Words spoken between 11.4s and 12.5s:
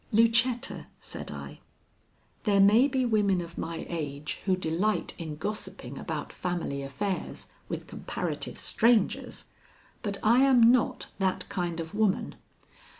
kind of woman.